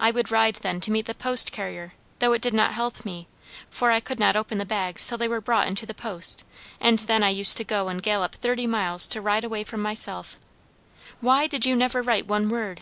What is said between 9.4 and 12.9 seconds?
away from myself. Why did you never write one word?"